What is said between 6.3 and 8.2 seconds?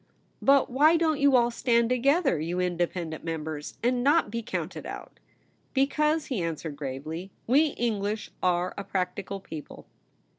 answered gravely,' we Eng